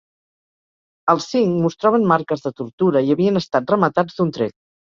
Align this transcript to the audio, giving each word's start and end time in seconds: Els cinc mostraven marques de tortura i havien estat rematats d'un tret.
Els 1.13 1.27
cinc 1.33 1.59
mostraven 1.67 2.09
marques 2.13 2.43
de 2.47 2.53
tortura 2.63 3.05
i 3.11 3.15
havien 3.17 3.41
estat 3.45 3.77
rematats 3.77 4.21
d'un 4.21 4.37
tret. 4.43 4.61